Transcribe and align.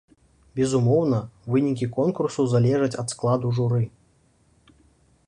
Безумоўна, 0.59 1.19
вынікі 1.55 1.89
конкурсу 1.99 2.45
залежаць 2.53 2.91
ад 3.05 3.13
складу 3.13 3.47
журы. 3.59 3.85